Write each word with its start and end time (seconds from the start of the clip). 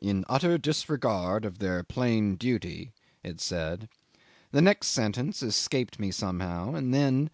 "in 0.00 0.24
utter 0.28 0.56
disregard 0.58 1.44
of 1.44 1.58
their 1.58 1.82
plain 1.82 2.36
duty," 2.36 2.92
it 3.24 3.40
said. 3.40 3.88
The 4.52 4.62
next 4.62 4.86
sentence 4.86 5.42
escaped 5.42 5.98
me 5.98 6.12
somehow, 6.12 6.76
and 6.76 6.94
then 6.94 7.30